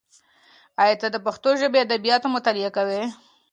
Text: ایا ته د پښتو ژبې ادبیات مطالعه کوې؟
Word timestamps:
ایا 0.83 0.95
ته 1.01 1.07
د 1.11 1.17
پښتو 1.25 1.49
ژبې 1.61 1.79
ادبیات 1.85 2.21
مطالعه 2.35 2.69
کوې؟ 2.77 3.01